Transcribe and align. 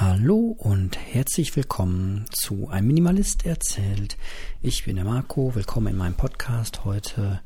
Hallo 0.00 0.56
und 0.56 0.96
herzlich 0.96 1.54
willkommen 1.56 2.24
zu 2.30 2.68
Ein 2.70 2.86
Minimalist 2.86 3.44
erzählt. 3.44 4.16
Ich 4.62 4.86
bin 4.86 4.96
der 4.96 5.04
Marco, 5.04 5.54
willkommen 5.54 5.88
in 5.88 5.98
meinem 5.98 6.14
Podcast 6.14 6.86
heute 6.86 7.42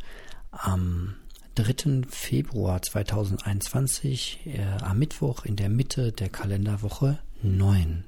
am 0.53 1.17
3. 1.57 2.03
Februar 2.09 2.81
2021, 2.81 4.47
äh, 4.47 4.85
am 4.85 5.01
Mittwoch 5.01 5.45
in 5.45 5.57
der 5.57 5.69
Mitte 5.69 6.13
der 6.13 6.29
Kalenderwoche 6.29 7.19
9. 7.43 8.05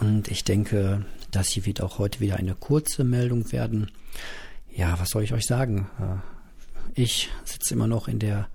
Und 0.00 0.28
ich 0.28 0.44
denke, 0.44 1.04
das 1.30 1.48
hier 1.48 1.66
wird 1.66 1.82
auch 1.82 1.98
heute 1.98 2.20
wieder 2.20 2.36
eine 2.36 2.54
kurze 2.54 3.04
Meldung 3.04 3.52
werden. 3.52 3.90
Ja, 4.74 4.98
was 4.98 5.10
soll 5.10 5.24
ich 5.24 5.34
euch 5.34 5.44
sagen? 5.44 5.90
Äh, 6.00 7.02
ich 7.02 7.28
sitze 7.44 7.74
immer 7.74 7.86
noch 7.86 8.08
in 8.08 8.18
der 8.18 8.48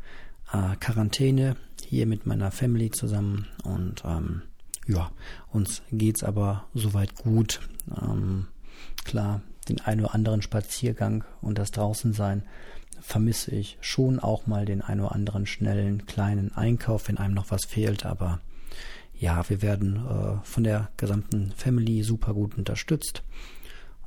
äh, 0.52 0.75
Quarantäne 0.79 1.55
hier 1.86 2.07
mit 2.07 2.25
meiner 2.25 2.50
Family 2.50 2.89
zusammen 2.89 3.48
und 3.64 4.02
ähm, 4.04 4.41
ja, 4.88 5.11
uns 5.51 5.81
geht's 5.91 6.23
aber 6.23 6.65
soweit 6.73 7.15
gut. 7.15 7.59
Ähm, 8.01 8.47
klar, 9.04 9.41
den 9.69 9.82
einen 9.82 10.01
oder 10.01 10.13
anderen 10.13 10.41
Spaziergang 10.41 11.23
und 11.41 11.57
das 11.57 11.71
Draußensein 11.71 12.43
vermisse 13.01 13.51
ich 13.51 13.77
schon 13.82 14.19
auch 14.19 14.47
mal 14.47 14.65
den 14.65 14.82
einen 14.82 15.01
oder 15.01 15.13
anderen 15.13 15.46
schnellen 15.46 16.05
kleinen 16.05 16.54
Einkauf, 16.55 17.07
wenn 17.07 17.18
einem 17.18 17.33
noch 17.33 17.51
was 17.51 17.65
fehlt, 17.65 18.05
aber 18.05 18.39
ja, 19.19 19.47
wir 19.50 19.61
werden 19.61 19.96
äh, 20.05 20.46
von 20.46 20.63
der 20.63 20.89
gesamten 20.97 21.51
Family 21.51 22.04
super 22.04 22.33
gut 22.33 22.57
unterstützt. 22.57 23.24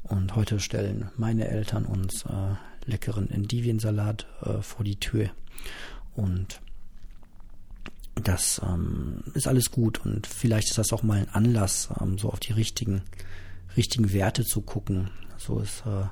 Und 0.02 0.34
heute 0.34 0.60
stellen 0.60 1.10
meine 1.16 1.48
Eltern 1.48 1.84
uns 1.84 2.24
äh, 2.24 2.54
leckeren 2.88 3.30
Endiviensalat 3.30 4.26
äh, 4.42 4.62
vor 4.62 4.84
die 4.84 4.98
Tür. 4.98 5.30
Und 6.14 6.60
das 8.30 8.60
ähm, 8.64 9.24
ist 9.34 9.48
alles 9.48 9.72
gut 9.72 10.04
und 10.04 10.26
vielleicht 10.26 10.68
ist 10.68 10.78
das 10.78 10.92
auch 10.92 11.02
mal 11.02 11.18
ein 11.18 11.28
Anlass, 11.30 11.88
ähm, 12.00 12.16
so 12.16 12.30
auf 12.30 12.38
die 12.38 12.52
richtigen, 12.52 13.02
richtigen 13.76 14.12
Werte 14.12 14.44
zu 14.44 14.60
gucken. 14.60 15.10
So 15.36 15.58
ist, 15.58 15.82
äh, 15.84 16.04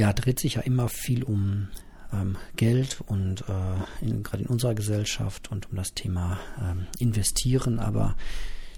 ja, 0.00 0.12
dreht 0.12 0.38
sich 0.38 0.54
ja 0.54 0.60
immer 0.60 0.88
viel 0.88 1.24
um 1.24 1.68
ähm, 2.12 2.36
Geld 2.54 3.00
und 3.06 3.42
äh, 3.48 4.12
gerade 4.22 4.44
in 4.44 4.48
unserer 4.48 4.76
Gesellschaft 4.76 5.50
und 5.50 5.70
um 5.70 5.76
das 5.76 5.92
Thema 5.92 6.38
ähm, 6.62 6.86
Investieren, 7.00 7.80
aber 7.80 8.14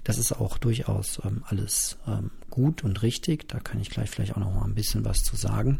das 0.03 0.17
ist 0.17 0.31
auch 0.31 0.57
durchaus 0.57 1.21
ähm, 1.23 1.43
alles 1.45 1.97
ähm, 2.07 2.31
gut 2.49 2.83
und 2.83 3.03
richtig. 3.03 3.47
Da 3.47 3.59
kann 3.59 3.79
ich 3.79 3.91
gleich 3.91 4.09
vielleicht 4.09 4.33
auch 4.33 4.39
noch 4.39 4.53
mal 4.53 4.63
ein 4.63 4.73
bisschen 4.73 5.05
was 5.05 5.23
zu 5.23 5.35
sagen. 5.35 5.79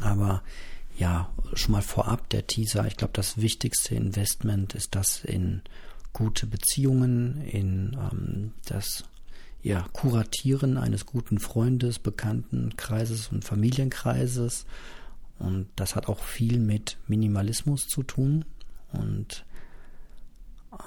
Aber 0.00 0.44
ja, 0.98 1.30
schon 1.54 1.72
mal 1.72 1.82
vorab 1.82 2.28
der 2.30 2.46
Teaser. 2.46 2.86
Ich 2.86 2.96
glaube, 2.96 3.12
das 3.14 3.38
wichtigste 3.38 3.94
Investment 3.94 4.74
ist 4.74 4.94
das 4.94 5.24
in 5.24 5.62
gute 6.12 6.46
Beziehungen, 6.46 7.40
in 7.42 7.96
ähm, 8.12 8.52
das 8.66 9.04
ja, 9.62 9.86
Kuratieren 9.92 10.76
eines 10.76 11.06
guten 11.06 11.38
Freundes, 11.38 11.98
Bekanntenkreises 12.00 13.28
und 13.28 13.44
Familienkreises. 13.44 14.66
Und 15.38 15.68
das 15.76 15.94
hat 15.94 16.08
auch 16.08 16.20
viel 16.20 16.58
mit 16.58 16.98
Minimalismus 17.06 17.86
zu 17.86 18.02
tun. 18.02 18.44
Und 18.92 19.44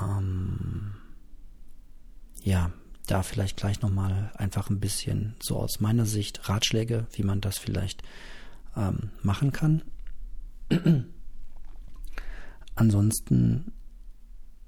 ähm, 0.02 0.96
ja, 2.44 2.72
da 3.08 3.23
vielleicht 3.23 3.58
gleich 3.58 3.81
nochmal 3.81 4.31
einfach 4.36 4.70
ein 4.70 4.80
bisschen 4.80 5.36
so 5.42 5.58
aus 5.58 5.80
meiner 5.80 6.06
Sicht 6.06 6.50
Ratschläge, 6.50 7.08
wie 7.14 7.23
man 7.23 7.40
das 7.40 7.58
vielleicht 7.58 8.03
ähm, 8.75 9.12
machen 9.22 9.52
kann. 9.52 9.84
Ansonsten, 12.76 13.74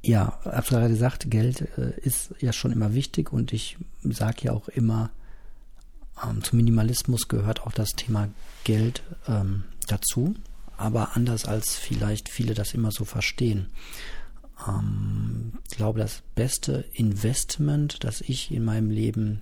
ja, 0.04 0.40
habe 0.44 0.68
gerade 0.68 0.90
gesagt, 0.90 1.32
Geld 1.32 1.62
äh, 1.78 2.00
ist 2.02 2.34
ja 2.40 2.54
schon 2.54 2.72
immer 2.72 2.94
wichtig 2.94 3.32
und 3.32 3.54
ich 3.54 3.78
sage 4.04 4.44
ja 4.44 4.52
auch 4.52 4.68
immer, 4.68 5.12
ähm, 6.24 6.44
zum 6.44 6.58
Minimalismus 6.58 7.28
gehört 7.28 7.64
auch 7.64 7.72
das 7.72 7.92
Thema 7.92 8.30
Geld 8.64 9.04
ähm, 9.28 9.63
dazu, 9.88 10.36
aber 10.78 11.16
anders 11.16 11.46
als 11.46 11.75
vielleicht 11.75 12.30
viele 12.30 12.53
das 12.53 12.74
immer 12.74 12.92
so 12.92 13.06
verstehen. 13.06 13.68
Ähm, 14.68 15.53
ich 15.72 15.78
glaube, 15.78 16.00
das 16.00 16.24
beste 16.36 16.86
Investment, 16.94 18.03
das 18.03 18.22
ich 18.22 18.52
in 18.52 18.63
meinem 18.63 18.90
Leben 18.90 19.42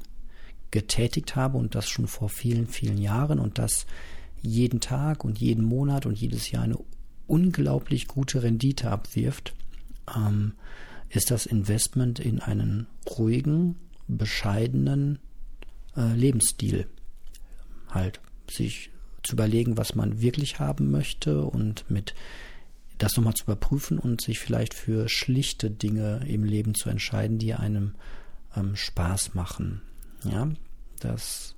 getätigt 0.71 1.35
habe 1.35 1.57
und 1.57 1.75
das 1.75 1.89
schon 1.89 2.07
vor 2.07 2.29
vielen, 2.29 2.67
vielen 2.67 2.97
Jahren 2.97 3.39
und 3.39 3.59
das 3.59 3.85
jeden 4.41 4.79
Tag 4.79 5.23
und 5.23 5.39
jeden 5.39 5.63
Monat 5.63 6.05
und 6.05 6.19
jedes 6.19 6.51
Jahr 6.51 6.63
eine 6.63 6.79
unglaublich 7.27 8.07
gute 8.07 8.43
Rendite 8.43 8.89
abwirft, 8.89 9.53
ähm, 10.15 10.53
ist 11.09 11.31
das 11.31 11.45
Investment 11.45 12.19
in 12.19 12.39
einen 12.39 12.87
ruhigen, 13.09 13.75
bescheidenen 14.07 15.19
äh, 15.95 16.13
Lebensstil. 16.13 16.87
Halt 17.89 18.19
sich 18.49 18.89
zu 19.23 19.33
überlegen, 19.33 19.77
was 19.77 19.95
man 19.95 20.21
wirklich 20.21 20.59
haben 20.59 20.91
möchte 20.91 21.43
und 21.43 21.89
mit 21.89 22.15
das 22.97 23.15
nochmal 23.15 23.33
zu 23.33 23.43
überprüfen 23.43 23.97
und 23.97 24.21
sich 24.21 24.39
vielleicht 24.39 24.73
für 24.73 25.09
schlichte 25.09 25.71
Dinge 25.71 26.21
im 26.27 26.43
Leben 26.43 26.75
zu 26.75 26.89
entscheiden, 26.89 27.39
die 27.39 27.53
einem 27.53 27.95
ähm, 28.55 28.75
Spaß 28.75 29.33
machen. 29.33 29.81
Ja, 30.23 30.49
das 30.99 31.55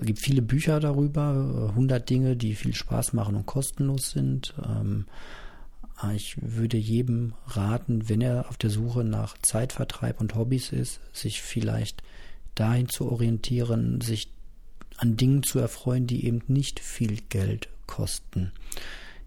es 0.00 0.06
gibt 0.06 0.20
viele 0.20 0.42
Bücher 0.42 0.80
darüber, 0.80 1.68
100 1.70 2.08
Dinge, 2.08 2.36
die 2.36 2.54
viel 2.54 2.74
Spaß 2.74 3.12
machen 3.12 3.36
und 3.36 3.46
kostenlos 3.46 4.10
sind. 4.10 4.54
Ähm, 4.64 5.06
ich 6.14 6.36
würde 6.40 6.76
jedem 6.76 7.32
raten, 7.46 8.08
wenn 8.08 8.20
er 8.20 8.48
auf 8.48 8.58
der 8.58 8.70
Suche 8.70 9.02
nach 9.02 9.38
Zeitvertreib 9.38 10.20
und 10.20 10.34
Hobbys 10.34 10.72
ist, 10.72 11.00
sich 11.12 11.40
vielleicht 11.40 12.02
dahin 12.54 12.88
zu 12.88 13.10
orientieren, 13.10 14.00
sich 14.00 14.28
an 14.98 15.16
Dingen 15.16 15.42
zu 15.42 15.58
erfreuen, 15.58 16.06
die 16.06 16.26
eben 16.26 16.42
nicht 16.48 16.80
viel 16.80 17.18
Geld 17.28 17.68
kosten. 17.86 18.52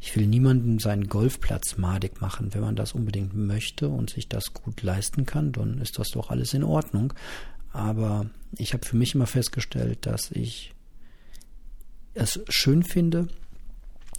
Ich 0.02 0.16
will 0.16 0.28
niemandem 0.28 0.80
seinen 0.80 1.08
Golfplatz 1.08 1.78
madig 1.78 2.22
machen. 2.22 2.54
Wenn 2.54 2.62
man 2.62 2.76
das 2.76 2.94
unbedingt 2.94 3.36
möchte 3.36 3.90
und 3.90 4.10
sich 4.10 4.30
das 4.30 4.54
gut 4.54 4.82
leisten 4.82 5.26
kann, 5.26 5.52
dann 5.52 5.80
ist 5.80 6.00
das 6.00 6.12
doch 6.12 6.30
alles 6.30 6.54
in 6.54 6.64
Ordnung. 6.64 7.14
Aber 7.72 8.30
ich 8.58 8.74
habe 8.74 8.86
für 8.86 8.96
mich 8.96 9.16
immer 9.16 9.28
festgestellt, 9.28 10.06
dass 10.06 10.32
ich 10.32 10.74
es 12.14 12.40
schön 12.50 12.84
finde, 12.84 13.28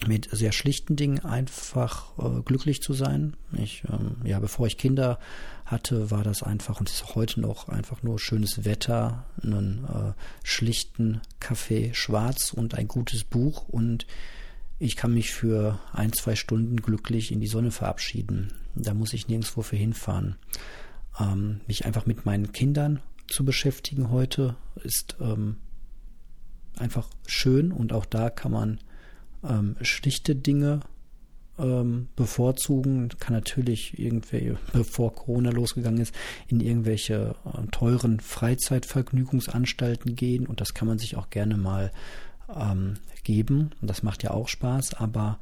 mit 0.06 0.28
sehr 0.30 0.52
schlichten 0.52 0.96
Dingen 0.96 1.20
einfach 1.20 2.18
äh, 2.18 2.42
glücklich 2.42 2.80
zu 2.80 2.94
sein. 2.94 3.36
Ich, 3.52 3.82
ähm, 3.90 4.16
ja, 4.24 4.38
bevor 4.40 4.66
ich 4.66 4.78
Kinder 4.78 5.18
hatte, 5.66 6.10
war 6.10 6.24
das 6.24 6.42
einfach 6.42 6.80
und 6.80 6.88
ist 6.88 7.14
heute 7.14 7.40
noch 7.40 7.68
einfach 7.68 8.02
nur 8.02 8.18
schönes 8.18 8.64
Wetter, 8.64 9.26
einen 9.42 9.84
äh, 9.84 10.12
schlichten 10.42 11.20
Kaffee 11.38 11.92
schwarz 11.92 12.52
und 12.52 12.74
ein 12.74 12.88
gutes 12.88 13.24
Buch 13.24 13.68
und 13.68 14.06
ich 14.78 14.96
kann 14.96 15.12
mich 15.12 15.32
für 15.32 15.78
ein, 15.92 16.12
zwei 16.14 16.34
Stunden 16.34 16.78
glücklich 16.78 17.30
in 17.30 17.40
die 17.40 17.46
Sonne 17.46 17.70
verabschieden. 17.70 18.54
Da 18.74 18.94
muss 18.94 19.12
ich 19.12 19.28
nirgendwo 19.28 19.60
für 19.60 19.76
hinfahren. 19.76 20.36
Ähm, 21.18 21.60
mich 21.66 21.84
einfach 21.84 22.06
mit 22.06 22.24
meinen 22.24 22.52
Kindern 22.52 23.00
zu 23.30 23.44
beschäftigen 23.44 24.10
heute 24.10 24.56
ist 24.82 25.16
ähm, 25.20 25.56
einfach 26.76 27.08
schön 27.26 27.72
und 27.72 27.92
auch 27.92 28.04
da 28.04 28.28
kann 28.28 28.52
man 28.52 28.80
ähm, 29.42 29.76
schlichte 29.80 30.34
Dinge 30.34 30.80
ähm, 31.58 32.08
bevorzugen. 32.16 33.08
Kann 33.20 33.34
natürlich 33.34 33.98
irgendwie, 33.98 34.56
bevor 34.72 35.14
Corona 35.14 35.50
losgegangen 35.50 36.00
ist, 36.00 36.14
in 36.48 36.60
irgendwelche 36.60 37.36
äh, 37.44 37.66
teuren 37.70 38.20
Freizeitvergnügungsanstalten 38.20 40.16
gehen 40.16 40.46
und 40.46 40.60
das 40.60 40.74
kann 40.74 40.88
man 40.88 40.98
sich 40.98 41.16
auch 41.16 41.30
gerne 41.30 41.56
mal 41.56 41.92
ähm, 42.54 42.94
geben 43.22 43.70
und 43.80 43.88
das 43.88 44.02
macht 44.02 44.22
ja 44.22 44.32
auch 44.32 44.48
Spaß, 44.48 44.94
aber 44.94 45.38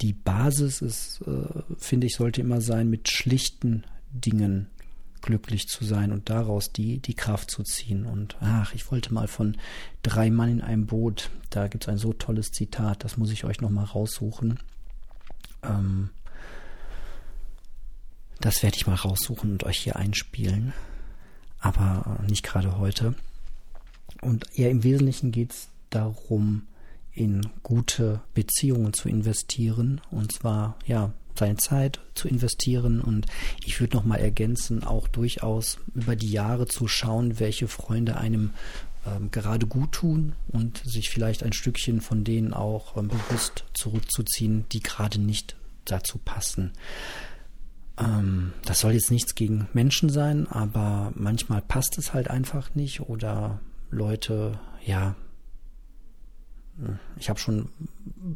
die 0.00 0.14
Basis 0.14 0.80
ist, 0.80 1.20
äh, 1.26 1.62
finde 1.76 2.06
ich, 2.06 2.16
sollte 2.16 2.40
immer 2.40 2.60
sein, 2.60 2.88
mit 2.88 3.08
schlichten 3.08 3.84
Dingen 4.12 4.66
glücklich 5.22 5.66
zu 5.66 5.84
sein 5.84 6.12
und 6.12 6.30
daraus 6.30 6.72
die, 6.72 6.98
die 6.98 7.14
Kraft 7.14 7.50
zu 7.50 7.62
ziehen. 7.62 8.06
Und 8.06 8.36
ach, 8.40 8.74
ich 8.74 8.90
wollte 8.90 9.12
mal 9.12 9.28
von 9.28 9.56
drei 10.02 10.30
Mann 10.30 10.50
in 10.50 10.60
einem 10.60 10.86
Boot, 10.86 11.30
da 11.50 11.68
gibt 11.68 11.84
es 11.84 11.88
ein 11.88 11.98
so 11.98 12.12
tolles 12.12 12.50
Zitat, 12.50 13.04
das 13.04 13.16
muss 13.16 13.30
ich 13.30 13.44
euch 13.44 13.60
nochmal 13.60 13.84
raussuchen. 13.84 14.58
Ähm, 15.62 16.10
das 18.40 18.62
werde 18.62 18.76
ich 18.76 18.86
mal 18.86 18.94
raussuchen 18.94 19.52
und 19.52 19.64
euch 19.64 19.78
hier 19.78 19.96
einspielen. 19.96 20.72
Aber 21.58 22.18
nicht 22.26 22.42
gerade 22.42 22.78
heute. 22.78 23.14
Und 24.22 24.46
ja, 24.54 24.68
im 24.68 24.82
Wesentlichen 24.82 25.30
geht 25.30 25.52
es 25.52 25.68
darum, 25.90 26.62
in 27.12 27.48
gute 27.62 28.20
Beziehungen 28.34 28.94
zu 28.94 29.08
investieren. 29.08 30.00
Und 30.10 30.32
zwar, 30.32 30.76
ja, 30.86 31.12
seine 31.40 31.56
Zeit 31.56 32.00
zu 32.14 32.28
investieren 32.28 33.00
und 33.00 33.26
ich 33.64 33.80
würde 33.80 33.96
noch 33.96 34.04
mal 34.04 34.16
ergänzen, 34.16 34.84
auch 34.84 35.08
durchaus 35.08 35.78
über 35.94 36.14
die 36.14 36.30
Jahre 36.30 36.66
zu 36.66 36.86
schauen, 36.86 37.40
welche 37.40 37.66
Freunde 37.66 38.16
einem 38.16 38.50
ähm, 39.06 39.30
gerade 39.30 39.66
gut 39.66 39.92
tun 39.92 40.34
und 40.48 40.82
sich 40.84 41.10
vielleicht 41.10 41.42
ein 41.42 41.52
Stückchen 41.52 42.00
von 42.00 42.22
denen 42.22 42.52
auch 42.52 42.96
ähm, 42.96 43.08
bewusst 43.08 43.64
zurückzuziehen, 43.74 44.66
die 44.72 44.80
gerade 44.80 45.18
nicht 45.18 45.56
dazu 45.86 46.18
passen. 46.18 46.72
ähm, 47.98 48.52
das 48.64 48.80
soll 48.80 48.92
jetzt 48.92 49.10
nichts 49.10 49.34
gegen 49.34 49.68
Menschen 49.72 50.10
sein, 50.10 50.46
aber 50.46 51.12
manchmal 51.14 51.62
passt 51.62 51.98
es 51.98 52.12
halt 52.12 52.28
einfach 52.28 52.74
nicht 52.74 53.00
oder 53.00 53.60
Leute, 53.90 54.60
ja, 54.84 55.16
ich 57.16 57.28
habe 57.28 57.38
schon 57.38 57.68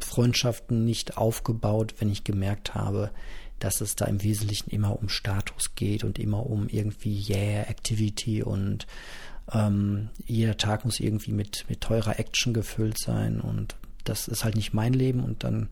Freundschaften 0.01 0.85
nicht 0.85 1.17
aufgebaut, 1.17 1.95
wenn 1.99 2.09
ich 2.09 2.23
gemerkt 2.23 2.75
habe, 2.75 3.11
dass 3.59 3.81
es 3.81 3.95
da 3.95 4.05
im 4.05 4.21
Wesentlichen 4.21 4.69
immer 4.69 4.99
um 4.99 5.09
Status 5.09 5.75
geht 5.75 6.03
und 6.03 6.19
immer 6.19 6.45
um 6.45 6.67
irgendwie 6.67 7.23
Yeah, 7.27 7.63
Activity 7.63 8.43
und 8.43 8.85
ähm, 9.51 10.09
jeder 10.25 10.57
Tag 10.57 10.85
muss 10.85 10.99
irgendwie 10.99 11.31
mit, 11.31 11.65
mit 11.69 11.81
teurer 11.81 12.19
Action 12.19 12.53
gefüllt 12.53 12.97
sein 12.97 13.39
und 13.39 13.75
das 14.03 14.27
ist 14.27 14.43
halt 14.43 14.55
nicht 14.55 14.73
mein 14.73 14.93
Leben 14.93 15.23
und 15.23 15.43
dann 15.43 15.69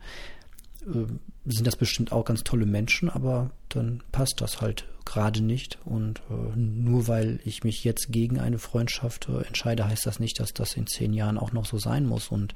äh, 0.87 1.05
sind 1.45 1.67
das 1.67 1.75
bestimmt 1.75 2.11
auch 2.11 2.25
ganz 2.25 2.43
tolle 2.43 2.65
Menschen, 2.65 3.09
aber 3.09 3.51
dann 3.69 4.01
passt 4.11 4.39
das 4.39 4.61
halt 4.61 4.85
gerade 5.05 5.41
nicht. 5.41 5.77
Und 5.85 6.21
äh, 6.29 6.57
nur 6.57 7.07
weil 7.07 7.39
ich 7.43 7.63
mich 7.63 7.83
jetzt 7.83 8.11
gegen 8.11 8.39
eine 8.39 8.59
Freundschaft 8.59 9.27
äh, 9.29 9.45
entscheide, 9.45 9.87
heißt 9.87 10.05
das 10.05 10.19
nicht, 10.19 10.39
dass 10.39 10.53
das 10.53 10.75
in 10.75 10.87
zehn 10.87 11.13
Jahren 11.13 11.37
auch 11.37 11.51
noch 11.51 11.65
so 11.65 11.77
sein 11.77 12.05
muss. 12.05 12.29
Und 12.29 12.53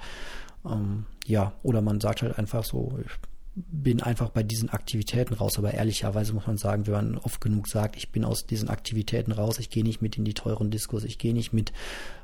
ähm, 0.66 1.06
ja, 1.26 1.54
oder 1.64 1.82
man 1.82 2.00
sagt 2.00 2.22
halt 2.22 2.38
einfach 2.38 2.64
so, 2.64 2.98
ich 3.06 3.12
bin 3.56 4.02
einfach 4.02 4.30
bei 4.30 4.44
diesen 4.44 4.70
Aktivitäten 4.70 5.34
raus. 5.34 5.58
Aber 5.58 5.74
ehrlicherweise 5.74 6.34
muss 6.34 6.48
man 6.48 6.58
sagen, 6.58 6.86
wenn 6.88 6.94
man 6.94 7.18
oft 7.18 7.42
genug 7.42 7.68
sagt, 7.68 7.96
ich 7.96 8.12
bin 8.12 8.24
aus 8.24 8.46
diesen 8.46 8.70
Aktivitäten 8.70 9.32
raus, 9.32 9.60
ich 9.60 9.70
gehe 9.70 9.84
nicht 9.84 10.02
mit 10.02 10.18
in 10.18 10.26
die 10.26 10.34
teuren 10.34 10.70
Diskos, 10.70 11.04
ich 11.04 11.18
gehe 11.18 11.34
nicht 11.34 11.54
mit 11.54 11.74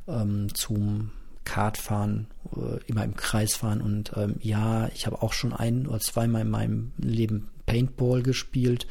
ähm, 0.07 0.53
zum 0.53 1.11
Kart 1.43 1.77
fahren, 1.77 2.27
äh, 2.55 2.79
immer 2.87 3.03
im 3.03 3.15
Kreis 3.15 3.55
fahren 3.55 3.81
und 3.81 4.13
ähm, 4.15 4.35
ja, 4.39 4.87
ich 4.89 5.05
habe 5.05 5.21
auch 5.21 5.33
schon 5.33 5.53
ein 5.53 5.87
oder 5.87 5.99
zweimal 5.99 6.41
in 6.41 6.49
meinem 6.49 6.91
Leben 6.97 7.49
Paintball 7.65 8.23
gespielt. 8.23 8.87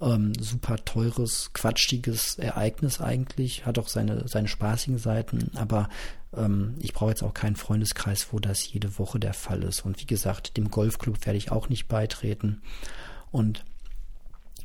Ähm, 0.00 0.32
super 0.38 0.76
teures, 0.84 1.52
quatschiges 1.52 2.38
Ereignis 2.38 3.00
eigentlich, 3.00 3.66
hat 3.66 3.78
auch 3.78 3.88
seine, 3.88 4.28
seine 4.28 4.48
spaßigen 4.48 4.98
Seiten, 4.98 5.50
aber 5.54 5.88
ähm, 6.36 6.74
ich 6.80 6.92
brauche 6.92 7.10
jetzt 7.10 7.22
auch 7.22 7.34
keinen 7.34 7.56
Freundeskreis, 7.56 8.28
wo 8.32 8.38
das 8.38 8.70
jede 8.70 8.98
Woche 8.98 9.18
der 9.18 9.34
Fall 9.34 9.62
ist. 9.62 9.84
Und 9.84 10.00
wie 10.00 10.06
gesagt, 10.06 10.56
dem 10.56 10.70
Golfclub 10.70 11.24
werde 11.24 11.38
ich 11.38 11.50
auch 11.50 11.68
nicht 11.68 11.88
beitreten. 11.88 12.60
Und 13.30 13.64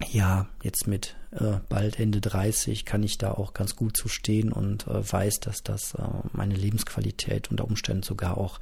ja, 0.09 0.47
jetzt 0.63 0.87
mit 0.87 1.15
äh, 1.31 1.59
bald 1.69 1.99
Ende 1.99 2.21
30 2.21 2.85
kann 2.85 3.03
ich 3.03 3.17
da 3.17 3.31
auch 3.31 3.53
ganz 3.53 3.75
gut 3.75 3.95
zu 3.95 4.07
stehen 4.07 4.51
und 4.51 4.87
äh, 4.87 5.11
weiß, 5.11 5.39
dass 5.39 5.63
das 5.63 5.93
äh, 5.95 6.03
meine 6.33 6.55
Lebensqualität 6.55 7.49
unter 7.51 7.65
Umständen 7.65 8.03
sogar 8.03 8.37
auch 8.37 8.59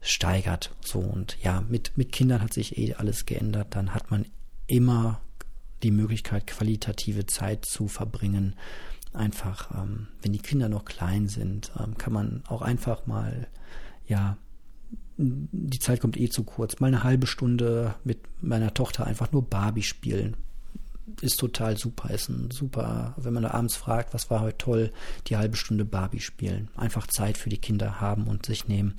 steigert. 0.00 0.74
So 0.84 1.00
und 1.00 1.36
ja, 1.42 1.62
mit, 1.68 1.92
mit 1.96 2.12
Kindern 2.12 2.42
hat 2.42 2.52
sich 2.52 2.78
eh 2.78 2.94
alles 2.94 3.26
geändert. 3.26 3.68
Dann 3.70 3.94
hat 3.94 4.10
man 4.10 4.26
immer 4.66 5.20
die 5.82 5.90
Möglichkeit, 5.90 6.46
qualitative 6.46 7.26
Zeit 7.26 7.64
zu 7.64 7.88
verbringen. 7.88 8.54
Einfach, 9.12 9.70
ähm, 9.82 10.08
wenn 10.22 10.32
die 10.32 10.38
Kinder 10.38 10.68
noch 10.68 10.84
klein 10.84 11.28
sind, 11.28 11.72
ähm, 11.78 11.98
kann 11.98 12.12
man 12.12 12.42
auch 12.46 12.62
einfach 12.62 13.06
mal, 13.06 13.48
ja, 14.06 14.36
die 15.16 15.78
Zeit 15.78 16.00
kommt 16.00 16.16
eh 16.16 16.28
zu 16.28 16.44
kurz, 16.44 16.80
mal 16.80 16.86
eine 16.86 17.04
halbe 17.04 17.26
Stunde 17.26 17.94
mit 18.04 18.20
meiner 18.42 18.74
Tochter 18.74 19.06
einfach 19.06 19.30
nur 19.30 19.42
Barbie 19.42 19.82
spielen 19.82 20.36
ist 21.20 21.38
total 21.38 21.76
super. 21.76 22.10
Ist 22.10 22.28
ein 22.28 22.50
super, 22.50 23.14
wenn 23.16 23.34
man 23.34 23.42
da 23.42 23.50
abends 23.50 23.76
fragt, 23.76 24.14
was 24.14 24.30
war 24.30 24.40
heute 24.40 24.58
toll, 24.58 24.92
die 25.26 25.36
halbe 25.36 25.56
Stunde 25.56 25.84
Barbie 25.84 26.20
spielen. 26.20 26.68
Einfach 26.76 27.06
Zeit 27.06 27.36
für 27.36 27.50
die 27.50 27.58
Kinder 27.58 28.00
haben 28.00 28.26
und 28.26 28.46
sich 28.46 28.68
nehmen. 28.68 28.94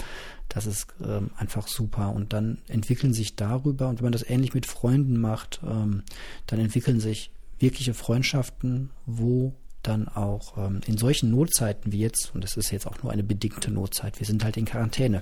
Das 0.49 0.65
ist 0.65 0.87
ähm, 1.03 1.31
einfach 1.37 1.67
super. 1.67 2.13
Und 2.13 2.33
dann 2.33 2.59
entwickeln 2.67 3.13
sich 3.13 3.35
darüber, 3.35 3.89
und 3.89 3.99
wenn 3.99 4.05
man 4.05 4.13
das 4.13 4.29
ähnlich 4.29 4.53
mit 4.53 4.65
Freunden 4.65 5.19
macht, 5.19 5.61
ähm, 5.65 6.03
dann 6.45 6.59
entwickeln 6.59 6.99
sich 6.99 7.31
wirkliche 7.59 7.93
Freundschaften, 7.93 8.89
wo 9.05 9.55
dann 9.83 10.07
auch 10.07 10.57
ähm, 10.57 10.81
in 10.87 10.97
solchen 10.97 11.31
Notzeiten 11.31 11.91
wie 11.91 11.99
jetzt, 11.99 12.31
und 12.33 12.43
das 12.43 12.57
ist 12.57 12.71
jetzt 12.71 12.87
auch 12.87 13.01
nur 13.03 13.11
eine 13.11 13.23
bedingte 13.23 13.71
Notzeit, 13.71 14.19
wir 14.19 14.25
sind 14.25 14.43
halt 14.43 14.57
in 14.57 14.65
Quarantäne. 14.65 15.21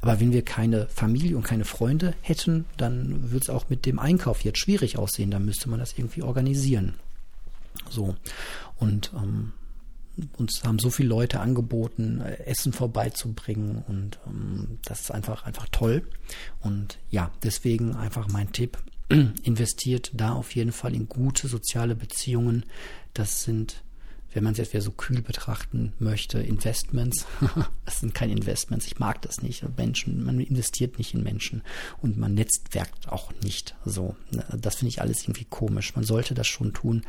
Aber 0.00 0.20
wenn 0.20 0.32
wir 0.32 0.42
keine 0.42 0.86
Familie 0.88 1.36
und 1.36 1.42
keine 1.42 1.64
Freunde 1.64 2.14
hätten, 2.22 2.64
dann 2.76 3.30
wird 3.30 3.44
es 3.44 3.50
auch 3.50 3.68
mit 3.68 3.86
dem 3.86 3.98
Einkauf 3.98 4.42
jetzt 4.42 4.58
schwierig 4.58 4.98
aussehen. 4.98 5.30
Da 5.30 5.38
müsste 5.38 5.68
man 5.68 5.78
das 5.78 5.98
irgendwie 5.98 6.22
organisieren. 6.22 6.94
So. 7.90 8.16
Und 8.78 9.12
ähm, 9.14 9.52
uns 10.38 10.62
haben 10.64 10.78
so 10.78 10.90
viele 10.90 11.08
Leute 11.08 11.40
angeboten, 11.40 12.20
äh, 12.20 12.44
Essen 12.44 12.72
vorbeizubringen 12.72 13.84
und 13.86 14.18
ähm, 14.26 14.78
das 14.84 15.02
ist 15.02 15.10
einfach, 15.10 15.44
einfach 15.44 15.68
toll. 15.70 16.06
Und 16.60 16.98
ja, 17.10 17.30
deswegen 17.42 17.94
einfach 17.94 18.28
mein 18.28 18.52
Tipp, 18.52 18.78
investiert 19.42 20.10
da 20.14 20.32
auf 20.32 20.54
jeden 20.54 20.72
Fall 20.72 20.94
in 20.94 21.08
gute 21.08 21.48
soziale 21.48 21.94
Beziehungen. 21.94 22.64
Das 23.14 23.44
sind 23.44 23.82
wenn 24.36 24.44
man 24.44 24.52
es 24.52 24.58
jetzt 24.58 24.74
wieder 24.74 24.82
so 24.82 24.90
kühl 24.90 25.22
betrachten 25.22 25.94
möchte, 25.98 26.38
Investments. 26.38 27.24
das 27.86 28.00
sind 28.00 28.14
keine 28.14 28.32
Investments. 28.32 28.86
Ich 28.86 28.98
mag 28.98 29.22
das 29.22 29.40
nicht. 29.40 29.64
Menschen, 29.78 30.22
man 30.24 30.40
investiert 30.40 30.98
nicht 30.98 31.14
in 31.14 31.22
Menschen 31.22 31.62
und 32.02 32.18
man 32.18 32.34
netzwerkt 32.34 33.08
auch 33.08 33.32
nicht 33.42 33.74
so. 33.86 34.14
Das 34.54 34.74
finde 34.74 34.90
ich 34.90 35.00
alles 35.00 35.22
irgendwie 35.22 35.46
komisch. 35.46 35.96
Man 35.96 36.04
sollte 36.04 36.34
das 36.34 36.46
schon 36.48 36.74
tun, 36.74 37.00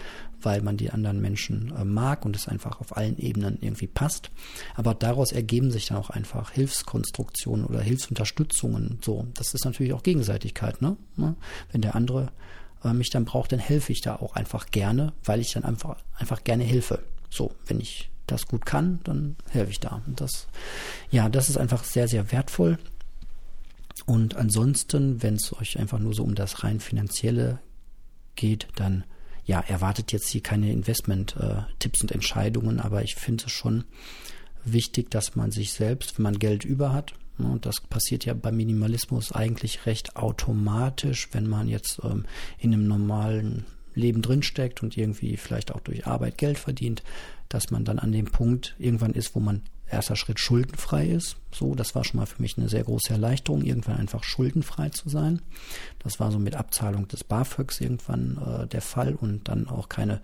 weil 0.41 0.62
man 0.62 0.77
die 0.77 0.89
anderen 0.89 1.19
Menschen 1.19 1.74
äh, 1.77 1.83
mag 1.83 2.24
und 2.24 2.33
es 2.33 2.47
einfach 2.47 2.79
auf 2.79 2.95
allen 2.95 3.18
Ebenen 3.18 3.57
irgendwie 3.59 3.88
passt. 3.88 4.31
Aber 4.75 4.94
daraus 4.94 5.33
ergeben 5.33 5.69
sich 5.69 5.88
dann 5.88 5.97
auch 5.97 6.09
einfach 6.09 6.51
Hilfskonstruktionen 6.51 7.65
oder 7.65 7.81
Hilfsunterstützungen. 7.81 9.00
So, 9.03 9.27
das 9.33 9.53
ist 9.53 9.65
natürlich 9.65 9.91
auch 9.91 10.03
Gegenseitigkeit. 10.03 10.81
Ne? 10.81 10.95
Wenn 11.18 11.81
der 11.81 11.95
andere 11.95 12.31
äh, 12.85 12.94
mich 12.94 13.09
dann 13.09 13.25
braucht, 13.25 13.51
dann 13.51 13.59
helfe 13.59 13.91
ich 13.91 14.00
da 14.00 14.15
auch 14.15 14.38
einfach 14.38 14.68
gerne, 14.68 15.12
weil 15.25 15.41
ich 15.41 15.51
dann 15.51 15.65
einfach, 15.65 15.97
einfach 16.18 16.45
gerne 16.45 16.63
helfe. 16.63 17.03
So, 17.29 17.53
wenn 17.65 17.79
ich 17.79 18.09
das 18.27 18.45
gut 18.47 18.65
kann, 18.65 19.00
dann 19.03 19.35
helfe 19.50 19.71
ich 19.71 19.79
da. 19.79 20.01
Und 20.06 20.19
das, 20.21 20.47
ja, 21.09 21.29
das 21.29 21.50
ist 21.50 21.57
einfach 21.57 21.83
sehr, 21.83 22.07
sehr 22.07 22.31
wertvoll. 22.31 22.77
Und 24.06 24.35
ansonsten, 24.35 25.24
wenn 25.24 25.35
es 25.35 25.53
euch 25.53 25.79
einfach 25.79 26.00
nur 26.00 26.13
so 26.13 26.24
um 26.24 26.35
das 26.35 26.63
rein 26.63 26.79
finanzielle 26.79 27.59
geht, 28.35 28.68
dann 28.75 29.03
ja, 29.45 29.62
erwartet 29.62 30.12
jetzt 30.12 30.27
hier 30.27 30.44
keine 30.44 30.71
Investment-Tipps 30.71 32.01
äh, 32.01 32.03
und 32.03 32.12
Entscheidungen, 32.12 32.79
aber 32.79 33.03
ich 33.03 33.15
finde 33.15 33.45
es 33.45 33.51
schon 33.51 33.85
wichtig, 34.65 35.09
dass 35.09 35.35
man 35.35 35.51
sich 35.51 35.71
selbst, 35.71 36.18
wenn 36.18 36.23
man 36.23 36.38
Geld 36.38 36.65
über 36.65 36.91
hat, 36.91 37.13
ne, 37.38 37.47
und 37.47 37.65
das 37.65 37.80
passiert 37.80 38.25
ja 38.25 38.33
beim 38.33 38.57
Minimalismus 38.57 39.31
eigentlich 39.31 39.85
recht 39.85 40.18
automatisch, 40.18 41.30
wenn 41.31 41.47
man 41.47 41.69
jetzt 41.69 42.01
ähm, 42.03 42.25
in 42.59 42.73
einem 42.73 42.88
normalen 42.88 43.65
Leben 43.97 44.21
drinsteckt 44.21 44.83
und 44.83 44.97
irgendwie 44.97 45.38
vielleicht 45.38 45.73
auch 45.73 45.81
durch 45.81 46.07
Arbeit 46.07 46.38
Geld 46.38 46.57
verdient, 46.57 47.03
dass 47.49 47.71
man 47.71 47.85
dann 47.85 47.99
an 47.99 48.11
dem 48.11 48.25
Punkt 48.25 48.75
irgendwann 48.77 49.13
ist, 49.13 49.35
wo 49.35 49.39
man 49.39 49.61
erster 49.89 50.16
Schritt 50.16 50.39
schuldenfrei 50.39 51.07
ist. 51.07 51.37
So, 51.51 51.75
das 51.75 51.95
war 51.95 52.04
schon 52.04 52.19
mal 52.19 52.25
für 52.25 52.42
mich 52.42 52.57
eine 52.57 52.69
sehr 52.69 52.83
große 52.83 53.11
Erleichterung, 53.11 53.61
irgendwann 53.61 53.97
einfach 53.97 54.23
schuldenfrei 54.23 54.89
zu 54.89 55.09
sein. 55.09 55.42
Das 55.99 56.19
war 56.19 56.31
so 56.31 56.39
mit 56.39 56.56
Abzahlung 56.56 57.07
des 57.07 57.23
BAföGs 57.23 57.80
irgendwann 57.81 58.37
äh, 58.45 58.68
der 58.68 58.81
Fall 58.81 59.16
und 59.16 59.47
dann 59.47 59.68
auch 59.68 59.89
keine 59.89 60.21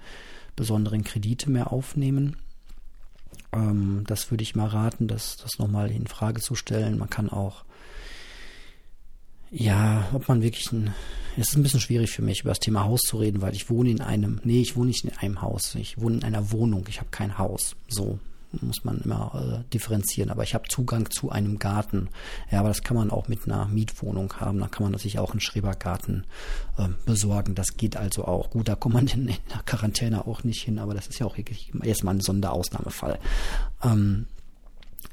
besonderen 0.56 1.03
Kredite 1.03 1.50
mehr 1.50 1.72
aufnehmen. 1.72 2.36
Ähm, 3.53 4.03
das 4.08 4.32
würde 4.32 4.44
ich 4.44 4.56
mal 4.56 4.68
raten, 4.68 5.08
das, 5.08 5.38
das 5.38 5.60
nochmal 5.60 5.92
in 5.92 6.08
Frage 6.08 6.42
zu 6.42 6.56
stellen. 6.56 6.98
Man 6.98 7.10
kann 7.10 7.30
auch 7.30 7.63
ja, 9.53 10.07
ob 10.13 10.27
man 10.27 10.41
wirklich 10.41 10.72
ein, 10.72 10.93
es 11.38 11.50
ist 11.50 11.55
ein 11.55 11.63
bisschen 11.63 11.79
schwierig 11.79 12.12
für 12.12 12.24
mich, 12.24 12.41
über 12.41 12.50
das 12.51 12.60
Thema 12.60 12.86
Haus 12.86 13.01
zu 13.01 13.17
reden, 13.17 13.41
weil 13.41 13.53
ich 13.53 13.69
wohne 13.69 13.91
in 13.91 14.01
einem, 14.01 14.41
nee, 14.43 14.62
ich 14.62 14.75
wohne 14.75 14.88
nicht 14.88 15.05
in 15.05 15.15
einem 15.17 15.41
Haus, 15.41 15.75
ich 15.75 16.01
wohne 16.01 16.17
in 16.17 16.24
einer 16.24 16.51
Wohnung, 16.51 16.86
ich 16.89 17.00
habe 17.00 17.10
kein 17.12 17.38
Haus, 17.38 17.75
so 17.88 18.19
muss 18.62 18.83
man 18.83 19.01
immer 19.01 19.63
äh, 19.63 19.69
differenzieren, 19.72 20.29
aber 20.29 20.43
ich 20.43 20.53
habe 20.53 20.67
Zugang 20.67 21.10
zu 21.10 21.31
einem 21.31 21.57
Garten. 21.57 22.10
Ja, 22.51 22.60
aber 22.60 22.67
das 22.67 22.83
kann 22.83 22.95
man 22.95 23.10
auch 23.10 23.27
mit 23.27 23.45
einer 23.45 23.65
Mietwohnung 23.67 24.33
haben, 24.39 24.60
da 24.60 24.67
kann 24.67 24.89
man 24.89 25.00
sich 25.00 25.17
auch 25.19 25.31
einen 25.31 25.39
Schrebergarten 25.39 26.25
äh, 26.77 26.89
besorgen, 27.05 27.55
das 27.55 27.77
geht 27.77 27.98
also 27.98 28.25
auch. 28.25 28.51
Gut, 28.51 28.67
da 28.67 28.75
kommt 28.75 28.95
man 28.95 29.07
in, 29.07 29.27
in 29.27 29.38
der 29.51 29.63
Quarantäne 29.65 30.27
auch 30.27 30.43
nicht 30.43 30.63
hin, 30.63 30.79
aber 30.79 30.93
das 30.93 31.07
ist 31.07 31.19
ja 31.19 31.25
auch 31.25 31.38
wirklich 31.38 31.72
erstmal 31.83 32.15
ein 32.15 32.22
Sonderausnahmefall. 32.22 33.19
Ähm, 33.83 34.27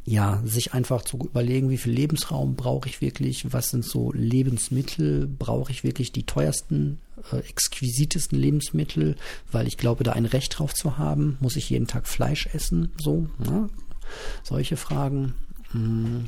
ja, 0.04 0.40
sich 0.44 0.72
einfach 0.72 1.02
zu 1.02 1.18
überlegen, 1.18 1.70
wie 1.70 1.78
viel 1.78 1.92
Lebensraum 1.92 2.56
brauche 2.56 2.88
ich 2.88 3.00
wirklich, 3.00 3.52
was 3.52 3.70
sind 3.70 3.84
so 3.84 4.12
Lebensmittel, 4.12 5.26
brauche 5.26 5.72
ich 5.72 5.84
wirklich 5.84 6.12
die 6.12 6.24
teuersten, 6.24 7.00
äh, 7.32 7.38
exquisitesten 7.38 8.38
Lebensmittel, 8.38 9.16
weil 9.50 9.66
ich 9.66 9.76
glaube, 9.76 10.04
da 10.04 10.12
ein 10.12 10.26
Recht 10.26 10.58
drauf 10.58 10.74
zu 10.74 10.98
haben, 10.98 11.36
muss 11.40 11.56
ich 11.56 11.70
jeden 11.70 11.86
Tag 11.86 12.06
Fleisch 12.06 12.48
essen, 12.52 12.92
so, 12.98 13.28
ne? 13.38 13.68
solche 14.42 14.76
Fragen. 14.76 15.34
Mm. 15.72 16.26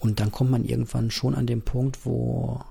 Und 0.00 0.20
dann 0.20 0.30
kommt 0.30 0.50
man 0.50 0.64
irgendwann 0.64 1.10
schon 1.10 1.34
an 1.34 1.46
den 1.46 1.62
Punkt, 1.62 2.04
wo 2.04 2.62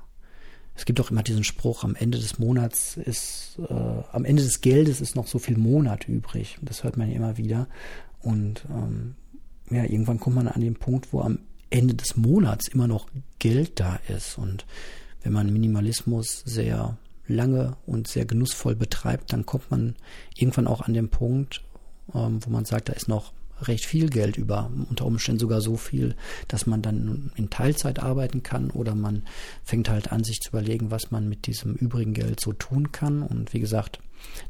es 0.78 0.86
gibt 0.86 1.02
auch 1.02 1.10
immer 1.10 1.24
diesen 1.24 1.44
Spruch, 1.44 1.84
am 1.84 1.96
Ende 1.96 2.20
des 2.20 2.38
Monats 2.38 2.98
ist, 2.98 3.60
äh, 3.68 3.74
am 3.74 4.26
Ende 4.26 4.44
des 4.44 4.62
Geldes 4.62 5.02
ist 5.02 5.16
noch 5.16 5.26
so 5.26 5.40
viel 5.40 5.58
Monat 5.58 6.08
übrig. 6.08 6.60
Das 6.62 6.84
hört 6.84 6.98
man 6.98 7.10
ja 7.10 7.16
immer 7.16 7.38
wieder. 7.38 7.68
Und 8.22 8.66
ähm, 8.70 9.16
ja, 9.70 9.84
irgendwann 9.84 10.20
kommt 10.20 10.36
man 10.36 10.48
an 10.48 10.62
den 10.62 10.76
Punkt, 10.76 11.12
wo 11.12 11.22
am 11.22 11.40
Ende 11.70 11.96
des 11.96 12.16
Monats 12.16 12.68
immer 12.68 12.88
noch 12.88 13.08
Geld 13.40 13.80
da 13.80 14.00
ist. 14.08 14.38
Und 14.38 14.66
wenn 15.24 15.34
man 15.34 15.52
Minimalismus 15.52 16.44
sehr 16.46 16.98
lange 17.28 17.76
und 17.86 18.08
sehr 18.08 18.26
genussvoll 18.26 18.76
betreibt, 18.76 19.34
dann 19.34 19.46
kommt 19.46 19.70
man 19.70 19.96
irgendwann 20.36 20.68
auch 20.68 20.82
an 20.82 20.94
den 20.94 21.10
Punkt, 21.10 21.64
ähm, 22.14 22.40
wo 22.46 22.50
man 22.50 22.66
sagt, 22.66 22.90
da 22.90 22.94
ist 22.94 23.10
noch 23.10 23.34
recht 23.62 23.86
viel 23.86 24.10
Geld 24.10 24.38
über, 24.38 24.70
unter 24.90 25.06
Umständen 25.06 25.40
sogar 25.40 25.62
so 25.62 25.78
viel, 25.78 26.16
dass 26.48 26.68
man 26.68 26.82
dann 26.82 27.32
in 27.36 27.50
Teilzeit 27.50 28.00
arbeiten 28.00 28.44
kann 28.44 28.70
oder 28.70 28.96
man 28.96 29.24
fängt 29.64 29.90
halt 29.90 30.12
an, 30.12 30.24
sich 30.24 30.40
zu 30.40 30.50
überlegen, 30.50 30.92
was 30.92 31.12
man 31.12 31.28
mit 31.28 31.48
diesem 31.48 31.74
übrigen 31.74 32.14
Geld 32.14 32.40
so 32.40 32.54
tun 32.54 32.92
kann. 32.92 33.24
Und 33.24 33.54
wie 33.54 33.60
gesagt, 33.60 34.00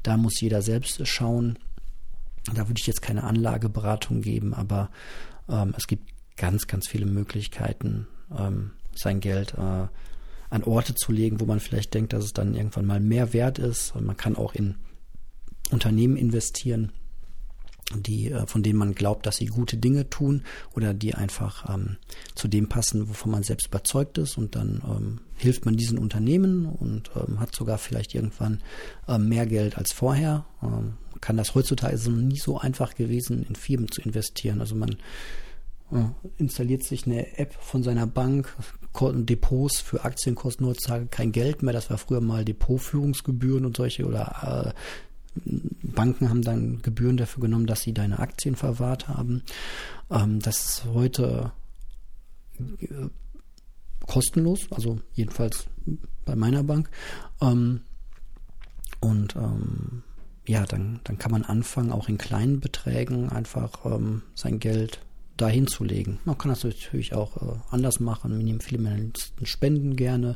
da 0.04 0.18
muss 0.18 0.42
jeder 0.42 0.62
selbst 0.62 1.06
schauen. 1.08 1.58
Da 2.54 2.68
würde 2.68 2.80
ich 2.80 2.88
jetzt 2.88 3.02
keine 3.02 3.24
Anlageberatung 3.24 4.22
geben, 4.22 4.54
aber 4.54 4.90
ähm, 5.50 5.74
es 5.78 5.88
gibt 5.88 6.12
ganz, 6.38 6.68
ganz 6.68 6.88
viele 6.88 7.06
Möglichkeiten, 7.06 8.08
ähm, 8.38 8.72
sein 8.96 9.20
Geld 9.20 9.54
äh, 9.56 9.88
an 10.50 10.64
Orte 10.64 10.96
zu 10.96 11.12
legen, 11.12 11.40
wo 11.40 11.46
man 11.46 11.60
vielleicht 11.60 11.94
denkt, 11.94 12.14
dass 12.14 12.24
es 12.24 12.34
dann 12.34 12.54
irgendwann 12.54 12.86
mal 12.86 13.00
mehr 13.00 13.34
wert 13.34 13.60
ist. 13.60 13.96
Und 13.96 14.06
man 14.06 14.18
kann 14.18 14.36
auch 14.36 14.54
in 14.54 14.76
Unternehmen 15.72 16.16
investieren, 16.16 16.94
die, 17.96 18.32
äh, 18.32 18.46
von 18.48 18.64
denen 18.64 18.80
man 18.80 18.96
glaubt, 18.96 19.26
dass 19.26 19.38
sie 19.38 19.46
gute 19.46 19.78
Dinge 19.78 20.10
tun 20.10 20.44
oder 20.76 20.94
die 20.94 21.16
einfach 21.16 21.74
ähm, 21.74 21.98
zu 22.36 22.48
dem 22.48 22.68
passen, 22.68 23.08
wovon 23.08 23.32
man 23.32 23.44
selbst 23.44 23.68
überzeugt 23.68 24.18
ist. 24.18 24.38
Und 24.38 24.56
dann 24.56 24.82
ähm, 24.86 25.20
hilft 25.38 25.66
man 25.66 25.78
diesen 25.78 25.98
Unternehmen 25.98 26.66
und 26.66 27.12
ähm, 27.16 27.40
hat 27.40 27.56
sogar 27.56 27.78
vielleicht 27.78 28.14
irgendwann 28.14 28.62
ähm, 29.08 29.30
mehr 29.30 29.46
Geld 29.46 29.78
als 29.78 29.94
vorher. 29.94 30.46
Ähm, 30.62 30.94
kann 31.22 31.38
das 31.38 31.56
heutzutage 31.56 31.96
ist 31.96 32.02
es 32.02 32.10
nie 32.10 32.38
so 32.38 32.60
einfach 32.60 32.96
gewesen, 32.96 33.46
in 33.48 33.56
Firmen 33.56 33.90
zu 33.92 34.02
investieren. 34.02 34.60
Also 34.60 34.76
man 34.76 34.98
äh, 35.92 36.04
installiert 36.38 36.84
sich 36.84 37.06
eine 37.06 37.38
App 37.38 37.54
von 37.54 37.84
seiner 37.84 38.08
Bank, 38.08 38.56
Depots 39.00 39.80
für 39.80 40.04
Aktien 40.04 40.36
kosten 40.36 40.66
heutzutage 40.66 41.06
kein 41.06 41.32
Geld 41.32 41.62
mehr. 41.62 41.74
Das 41.74 41.90
war 41.90 41.98
früher 41.98 42.20
mal 42.20 42.44
Depotführungsgebühren 42.44 43.66
und 43.66 43.78
solche 43.78 44.06
oder 44.06 44.74
äh, 44.74 45.07
Banken 45.84 46.30
haben 46.30 46.42
dann 46.42 46.82
Gebühren 46.82 47.18
dafür 47.18 47.42
genommen, 47.42 47.68
dass 47.68 47.82
sie 47.82 47.94
deine 47.94 48.20
Aktien 48.20 48.56
verwahrt 48.56 49.08
haben. 49.08 49.44
Ähm, 50.10 50.40
das 50.40 50.66
ist 50.66 50.86
heute 50.86 51.52
äh, 52.60 53.10
kostenlos, 54.06 54.68
also 54.72 55.00
jedenfalls 55.14 55.68
bei 56.26 56.36
meiner 56.36 56.64
Bank. 56.64 56.90
Ähm, 57.42 57.82
und 59.00 59.36
ähm, 59.36 60.04
ja, 60.48 60.66
dann, 60.66 61.02
dann 61.04 61.18
kann 61.18 61.32
man 61.32 61.44
anfangen, 61.44 61.92
auch 61.92 62.10
in 62.10 62.18
kleinen 62.18 62.60
Beträgen 62.60 63.30
einfach 63.30 63.86
ähm, 63.86 64.24
sein 64.34 64.60
Geld 64.60 65.02
dahin 65.36 65.68
zu 65.68 65.84
legen. 65.84 66.20
Man 66.26 66.38
kann 66.38 66.50
das 66.50 66.64
natürlich 66.64 67.14
auch 67.14 67.38
äh, 67.38 67.60
anders 67.70 68.00
machen. 68.00 68.36
Wir 68.36 68.44
nehmen 68.44 68.62
viele 68.62 68.82
Menschen 68.82 69.14
Spenden 69.44 69.96
gerne, 69.96 70.36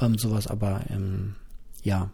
ähm, 0.00 0.16
sowas, 0.16 0.46
aber 0.46 0.82
ähm, 0.90 1.34
ja, 1.82 2.10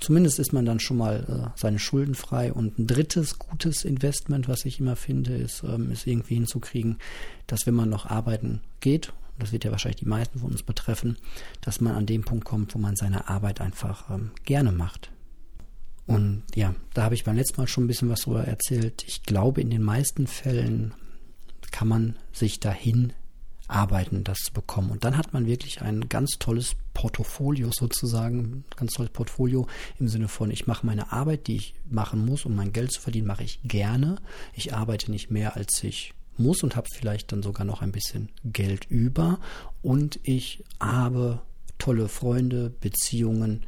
zumindest 0.00 0.38
ist 0.38 0.52
man 0.52 0.64
dann 0.64 0.80
schon 0.80 0.96
mal 0.96 1.52
äh, 1.54 1.58
seine 1.58 1.78
Schulden 1.78 2.14
frei. 2.14 2.52
Und 2.52 2.78
ein 2.78 2.86
drittes 2.86 3.38
gutes 3.38 3.84
Investment, 3.84 4.48
was 4.48 4.64
ich 4.64 4.80
immer 4.80 4.96
finde, 4.96 5.36
ist, 5.36 5.62
ähm, 5.62 5.90
ist 5.90 6.06
irgendwie 6.06 6.34
hinzukriegen, 6.34 6.98
dass 7.46 7.66
wenn 7.66 7.74
man 7.74 7.88
noch 7.88 8.06
arbeiten 8.06 8.60
geht, 8.80 9.12
das 9.38 9.52
wird 9.52 9.64
ja 9.64 9.70
wahrscheinlich 9.70 10.00
die 10.00 10.08
meisten 10.08 10.38
von 10.38 10.50
uns 10.50 10.62
betreffen, 10.62 11.16
dass 11.60 11.80
man 11.80 11.94
an 11.94 12.06
dem 12.06 12.22
Punkt 12.22 12.44
kommt, 12.44 12.74
wo 12.74 12.78
man 12.78 12.96
seine 12.96 13.28
Arbeit 13.28 13.60
einfach 13.60 14.10
ähm, 14.10 14.32
gerne 14.44 14.72
macht. 14.72 15.10
Und 16.06 16.42
ja, 16.54 16.74
da 16.92 17.04
habe 17.04 17.14
ich 17.14 17.24
beim 17.24 17.36
letzten 17.36 17.60
Mal 17.60 17.68
schon 17.68 17.84
ein 17.84 17.86
bisschen 17.86 18.08
was 18.08 18.22
drüber 18.22 18.44
erzählt. 18.44 19.04
Ich 19.06 19.22
glaube, 19.22 19.60
in 19.60 19.70
den 19.70 19.82
meisten 19.82 20.26
Fällen 20.26 20.92
kann 21.70 21.88
man 21.88 22.16
sich 22.32 22.58
dahin 22.58 23.12
arbeiten, 23.70 24.24
das 24.24 24.38
zu 24.38 24.52
bekommen. 24.52 24.90
Und 24.90 25.04
dann 25.04 25.16
hat 25.16 25.32
man 25.32 25.46
wirklich 25.46 25.82
ein 25.82 26.08
ganz 26.08 26.32
tolles 26.38 26.76
Portfolio 26.94 27.70
sozusagen, 27.72 28.64
ganz 28.76 28.92
tolles 28.92 29.12
Portfolio 29.12 29.66
im 29.98 30.08
Sinne 30.08 30.28
von, 30.28 30.50
ich 30.50 30.66
mache 30.66 30.86
meine 30.86 31.12
Arbeit, 31.12 31.46
die 31.46 31.56
ich 31.56 31.74
machen 31.88 32.24
muss, 32.24 32.44
um 32.44 32.54
mein 32.54 32.72
Geld 32.72 32.92
zu 32.92 33.00
verdienen, 33.00 33.26
mache 33.26 33.44
ich 33.44 33.60
gerne. 33.64 34.16
Ich 34.54 34.74
arbeite 34.74 35.10
nicht 35.10 35.30
mehr, 35.30 35.56
als 35.56 35.82
ich 35.84 36.14
muss 36.36 36.62
und 36.62 36.76
habe 36.76 36.88
vielleicht 36.92 37.32
dann 37.32 37.42
sogar 37.42 37.66
noch 37.66 37.82
ein 37.82 37.92
bisschen 37.92 38.30
Geld 38.44 38.86
über. 38.86 39.38
Und 39.82 40.20
ich 40.22 40.64
habe 40.80 41.40
tolle 41.78 42.08
Freunde, 42.08 42.70
Beziehungen, 42.80 43.64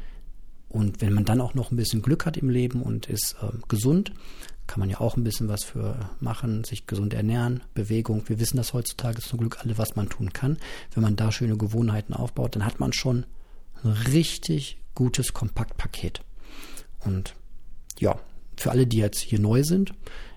und 0.72 1.02
wenn 1.02 1.12
man 1.12 1.26
dann 1.26 1.42
auch 1.42 1.52
noch 1.52 1.70
ein 1.70 1.76
bisschen 1.76 2.00
Glück 2.00 2.24
hat 2.24 2.38
im 2.38 2.48
Leben 2.48 2.80
und 2.80 3.06
ist 3.06 3.36
äh, 3.42 3.48
gesund, 3.68 4.12
kann 4.72 4.80
man 4.80 4.88
ja 4.88 5.02
auch 5.02 5.18
ein 5.18 5.22
bisschen 5.22 5.48
was 5.48 5.64
für 5.64 5.96
machen, 6.18 6.64
sich 6.64 6.86
gesund 6.86 7.12
ernähren, 7.12 7.62
Bewegung. 7.74 8.26
Wir 8.26 8.40
wissen 8.40 8.56
das 8.56 8.72
heutzutage 8.72 9.20
zum 9.20 9.38
Glück 9.38 9.58
alle, 9.60 9.76
was 9.76 9.96
man 9.96 10.08
tun 10.08 10.32
kann. 10.32 10.56
Wenn 10.94 11.02
man 11.02 11.14
da 11.14 11.30
schöne 11.30 11.58
Gewohnheiten 11.58 12.14
aufbaut, 12.14 12.56
dann 12.56 12.64
hat 12.64 12.80
man 12.80 12.94
schon 12.94 13.26
ein 13.84 13.90
richtig 13.90 14.78
gutes 14.94 15.34
Kompaktpaket. 15.34 16.22
Und 17.00 17.34
ja, 17.98 18.18
für 18.56 18.70
alle, 18.70 18.86
die 18.86 18.96
jetzt 18.96 19.20
hier 19.20 19.40
neu 19.40 19.62
sind, 19.62 19.92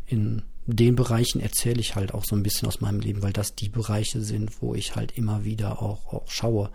in 0.06 0.42
den 0.65 0.98
Bereichen 0.98 1.39
erzähle 1.39 1.80
ich 1.80 1.96
halt 1.96 2.13
auch 2.13 2.25
so 2.25 2.36
ein 2.36 2.44
bisschen 2.44 2.68
aus 2.68 2.82
meinem 2.82 3.00
Leben, 3.00 3.24
weil 3.24 3.32
das 3.32 3.56
die 3.56 3.70
Bereiche 3.70 4.20
sind, 4.20 4.62
wo 4.62 4.75
ich 4.75 4.98
halt 4.98 5.18
immer 5.18 5.46
wieder 5.46 5.82
auch, 5.82 6.12
auch 6.12 6.30
schaue, 6.30 6.72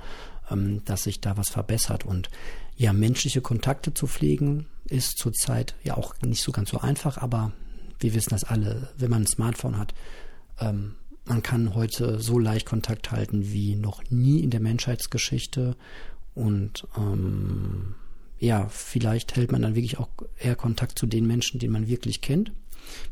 dass 0.85 1.05
sich 1.05 1.21
da 1.21 1.37
was 1.37 1.51
verbessert. 1.51 2.05
Und 2.05 2.31
ja, 2.77 2.93
menschliche 2.93 3.41
Kontakte 3.41 3.95
zu 3.95 4.07
pflegen 4.07 4.67
ist 4.87 5.19
zurzeit 5.19 5.75
ja 5.83 5.97
auch 5.97 6.15
nicht 6.23 6.43
so 6.43 6.53
ganz 6.53 6.71
so 6.71 6.79
einfach, 6.79 7.19
aber 7.19 7.53
wir 7.99 8.15
wissen 8.15 8.31
das 8.31 8.45
alle, 8.45 8.89
wenn 8.97 9.11
man 9.11 9.23
ein 9.23 9.27
Smartphone 9.27 9.79
hat, 9.79 9.95
ähm, 10.59 10.95
man 11.27 11.43
kann 11.43 11.75
heute 11.75 12.19
so 12.19 12.39
leicht 12.39 12.67
Kontakt 12.67 13.13
halten 13.13 13.53
wie 13.53 13.77
noch 13.77 14.03
nie 14.11 14.41
in 14.41 14.51
der 14.51 14.61
Menschheitsgeschichte 14.61 15.77
und 16.35 16.87
ähm, 16.97 17.95
ja, 18.39 18.69
vielleicht 18.69 19.37
hält 19.37 19.53
man 19.53 19.63
dann 19.63 19.75
wirklich 19.75 19.99
auch 19.99 20.09
eher 20.39 20.57
Kontakt 20.57 20.99
zu 20.99 21.07
den 21.07 21.27
Menschen, 21.27 21.61
die 21.61 21.69
man 21.69 21.89
wirklich 21.89 22.23
kennt. 22.23 22.53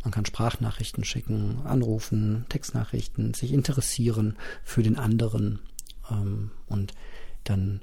Man 0.03 0.11
kann 0.11 0.25
Sprachnachrichten 0.25 1.05
schicken, 1.05 1.61
anrufen, 1.65 2.47
Textnachrichten, 2.49 3.35
sich 3.35 3.53
interessieren 3.53 4.37
für 4.65 4.83
den 4.83 4.97
anderen 4.97 5.61
ähm, 6.11 6.51
und 6.67 6.95
dann 7.45 7.81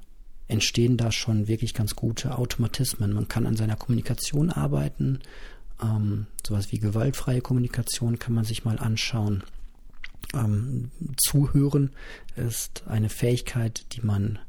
entstehen 0.47 0.97
da 0.97 1.12
schon 1.12 1.47
wirklich 1.47 1.74
ganz 1.74 1.95
gute 1.95 2.38
Automatismen. 2.38 3.13
Man 3.13 3.27
kann 3.27 3.47
an 3.47 3.55
seiner 3.55 3.75
Kommunikation 3.75 4.50
arbeiten. 4.51 5.19
Ähm, 5.81 6.27
sowas 6.45 6.71
wie 6.71 6.79
gewaltfreie 6.79 7.41
Kommunikation 7.41 8.19
kann 8.19 8.33
man 8.33 8.45
sich 8.45 8.63
mal 8.63 8.79
anschauen. 8.79 9.43
Ähm, 10.33 10.91
Zuhören 11.17 11.91
ist 12.35 12.83
eine 12.88 13.09
Fähigkeit, 13.09 13.85
die 13.93 14.01
man 14.01 14.39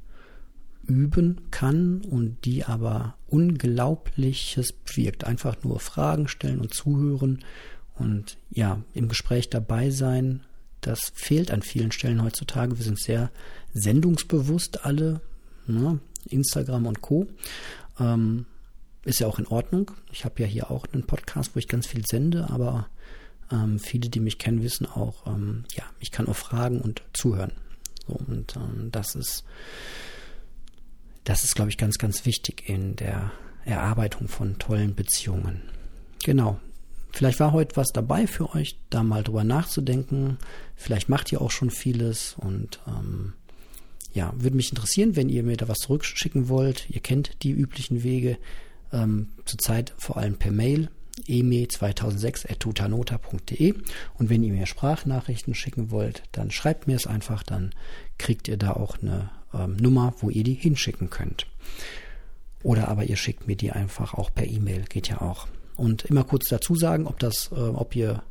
üben 0.87 1.41
kann 1.51 2.03
und 2.03 2.45
die 2.45 2.65
aber 2.65 3.17
Unglaubliches 3.29 4.75
wirkt. 4.95 5.25
Einfach 5.25 5.57
nur 5.65 5.81
Fragen 5.81 6.29
stellen 6.29 6.61
und 6.61 6.75
zuhören 6.75 7.45
und 7.95 8.39
ja, 8.51 8.83
im 8.95 9.09
Gespräch 9.09 9.51
dabei 9.51 9.91
sein. 9.91 10.43
Das 10.87 11.11
fehlt 11.15 11.51
an 11.51 11.63
vielen 11.63 11.91
Stellen 11.91 12.23
heutzutage. 12.23 12.79
Wir 12.79 12.85
sind 12.85 13.01
sehr 13.01 13.33
sendungsbewusst 13.75 14.85
alle 14.85 15.21
ne? 15.67 15.99
Instagram 16.29 16.87
und 16.87 17.01
Co. 17.01 17.27
Ähm, 17.99 18.47
ist 19.05 19.19
ja 19.19 19.27
auch 19.27 19.41
in 19.41 19.49
Ordnung. 19.49 19.91
Ich 20.13 20.25
habe 20.25 20.41
ja 20.41 20.47
hier 20.47 20.71
auch 20.71 20.87
einen 20.93 21.05
Podcast, 21.05 21.55
wo 21.55 21.59
ich 21.59 21.67
ganz 21.67 21.89
viel 21.89 22.07
sende, 22.07 22.51
aber 22.51 22.89
ähm, 23.51 23.81
viele, 23.81 24.09
die 24.09 24.21
mich 24.21 24.39
kennen, 24.39 24.63
wissen 24.63 24.87
auch, 24.87 25.27
ähm, 25.27 25.65
ja, 25.75 25.83
ich 25.99 26.13
kann 26.13 26.29
auch 26.29 26.37
fragen 26.37 26.81
und 26.81 27.03
zuhören. 27.13 27.53
So, 28.07 28.15
und 28.15 28.55
ähm, 28.55 28.91
das 28.93 29.17
ist, 29.17 29.45
das 31.25 31.43
ist, 31.43 31.57
glaube 31.57 31.71
ich, 31.71 31.79
ganz, 31.79 31.99
ganz 31.99 32.25
wichtig 32.27 32.69
in 32.69 32.95
der 32.95 33.33
Erarbeitung 33.65 34.29
von 34.29 34.57
tollen 34.61 34.95
Beziehungen. 34.95 35.63
Genau. 36.25 36.61
Vielleicht 37.13 37.41
war 37.41 37.53
heute 37.53 37.77
was 37.77 37.89
dabei 37.89 38.27
für 38.27 38.55
euch, 38.55 38.79
da 38.91 39.03
mal 39.03 39.23
drüber 39.23 39.45
nachzudenken. 39.45 40.39
Vielleicht 40.75 41.09
macht 41.09 41.33
ihr 41.33 41.41
auch 41.41 41.51
schon 41.51 41.71
vieles 41.71 42.37
und 42.39 42.81
ähm, 42.87 43.33
ja, 44.13 44.33
würde 44.37 44.57
mich 44.57 44.71
interessieren, 44.71 45.17
wenn 45.17 45.29
ihr 45.29 45.43
mir 45.43 45.57
da 45.57 45.69
was 45.69 45.79
zurückschicken 45.79 46.49
wollt. 46.49 46.89
Ihr 46.91 47.01
kennt 47.01 47.43
die 47.43 47.53
üblichen 47.53 48.03
Wege. 48.03 48.39
Ähm, 48.93 49.29
zurzeit 49.45 49.95
vor 49.99 50.17
allem 50.17 50.37
per 50.37 50.53
Mail 50.53 50.91
eme2006.tutanota.de 51.29 53.75
und 54.15 54.31
wenn 54.31 54.43
ihr 54.43 54.53
mir 54.53 54.67
Sprachnachrichten 54.67 55.55
schicken 55.55 55.91
wollt, 55.91 56.25
dann 56.33 56.51
schreibt 56.51 56.87
mir 56.87 56.97
es 56.97 57.07
einfach, 57.07 57.43
dann 57.43 57.75
kriegt 58.19 58.49
ihr 58.49 58.59
da 58.59 58.73
auch 58.73 58.99
eine 59.01 59.31
ähm, 59.55 59.77
Nummer, 59.77 60.15
wo 60.19 60.29
ihr 60.31 60.45
die 60.45 60.55
hinschicken 60.55 61.11
könnt. 61.11 61.47
Oder 62.63 62.89
aber 62.89 63.05
ihr 63.05 63.17
schickt 63.17 63.47
mir 63.47 63.57
die 63.57 63.73
einfach 63.73 64.15
auch 64.15 64.33
per 64.35 64.47
E-Mail, 64.47 64.85
geht 64.89 65.09
ja 65.09 65.21
auch. 65.21 65.47
Und 65.77 66.05
immer 66.05 66.25
kurz 66.25 66.49
dazu 66.49 66.75
sagen, 66.75 67.07
ob 67.07 67.19
das, 67.19 67.51
äh, 67.53 67.55
ob 67.55 67.95
ihr, 67.95 68.23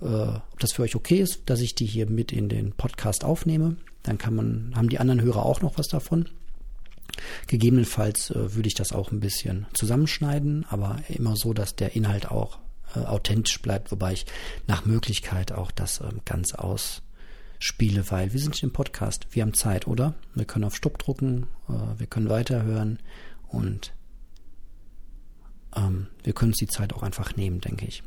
äh, 0.00 0.06
ob 0.06 0.58
das 0.58 0.72
für 0.72 0.82
euch 0.82 0.96
okay 0.96 1.18
ist, 1.18 1.42
dass 1.46 1.60
ich 1.60 1.74
die 1.74 1.86
hier 1.86 2.08
mit 2.08 2.32
in 2.32 2.48
den 2.48 2.72
Podcast 2.72 3.24
aufnehme. 3.24 3.76
Dann 4.02 4.18
kann 4.18 4.34
man, 4.34 4.72
haben 4.74 4.88
die 4.88 4.98
anderen 4.98 5.20
Hörer 5.20 5.44
auch 5.44 5.60
noch 5.60 5.78
was 5.78 5.88
davon. 5.88 6.28
Gegebenenfalls 7.46 8.30
äh, 8.30 8.54
würde 8.54 8.68
ich 8.68 8.74
das 8.74 8.92
auch 8.92 9.12
ein 9.12 9.20
bisschen 9.20 9.66
zusammenschneiden, 9.74 10.64
aber 10.68 11.00
immer 11.08 11.36
so, 11.36 11.52
dass 11.52 11.76
der 11.76 11.94
Inhalt 11.94 12.30
auch 12.30 12.58
äh, 12.94 13.00
authentisch 13.00 13.60
bleibt, 13.60 13.92
wobei 13.92 14.12
ich 14.12 14.26
nach 14.66 14.86
Möglichkeit 14.86 15.52
auch 15.52 15.70
das 15.70 16.00
äh, 16.00 16.08
ganz 16.24 16.54
aus 16.54 17.02
spiele, 17.58 18.10
weil 18.10 18.32
wir 18.32 18.40
sind 18.40 18.60
im 18.62 18.72
Podcast, 18.72 19.26
wir 19.30 19.42
haben 19.42 19.54
Zeit, 19.54 19.86
oder? 19.86 20.14
Wir 20.34 20.44
können 20.44 20.64
auf 20.64 20.74
Stopp 20.74 20.98
drucken, 20.98 21.46
äh, 21.68 21.98
wir 21.98 22.06
können 22.06 22.28
weiterhören 22.28 22.98
und 23.48 23.92
ähm, 25.76 26.08
wir 26.22 26.32
können 26.32 26.52
uns 26.52 26.58
die 26.58 26.66
Zeit 26.66 26.92
auch 26.92 27.02
einfach 27.02 27.36
nehmen, 27.36 27.60
denke 27.60 27.86
ich. 27.86 28.02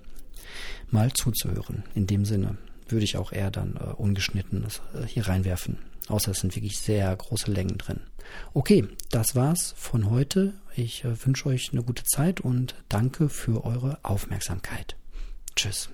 Mal 0.89 1.11
zuzuhören. 1.13 1.83
In 1.93 2.07
dem 2.07 2.25
Sinne 2.25 2.57
würde 2.87 3.03
ich 3.03 3.17
auch 3.17 3.31
eher 3.31 3.51
dann 3.51 3.75
äh, 3.75 3.93
ungeschnitten 3.93 4.63
das, 4.63 4.81
äh, 4.93 5.05
hier 5.07 5.27
reinwerfen. 5.27 5.79
Außer 6.07 6.31
es 6.31 6.39
sind 6.39 6.55
wirklich 6.55 6.77
sehr 6.79 7.15
große 7.15 7.51
Längen 7.51 7.77
drin. 7.77 8.01
Okay, 8.53 8.87
das 9.09 9.35
war's 9.35 9.73
von 9.77 10.09
heute. 10.09 10.53
Ich 10.75 11.03
äh, 11.03 11.25
wünsche 11.25 11.47
euch 11.47 11.69
eine 11.71 11.83
gute 11.83 12.03
Zeit 12.03 12.41
und 12.41 12.75
danke 12.89 13.29
für 13.29 13.63
eure 13.63 13.99
Aufmerksamkeit. 14.03 14.95
Tschüss. 15.55 15.89